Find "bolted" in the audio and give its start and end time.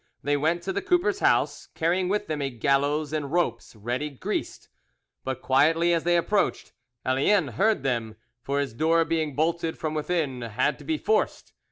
9.35-9.77